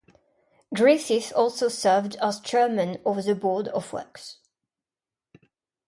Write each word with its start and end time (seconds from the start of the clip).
Griffith 0.73 1.31
also 1.35 1.67
served 1.67 2.15
as 2.23 2.39
Chairman 2.39 2.97
of 3.05 3.23
the 3.23 3.35
Board 3.35 3.67
of 3.67 3.93
Works. 3.93 4.37